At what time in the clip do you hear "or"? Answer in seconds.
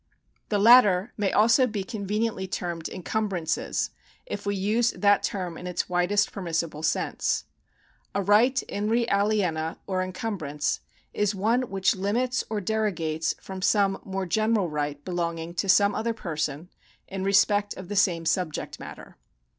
9.85-10.01, 12.49-12.59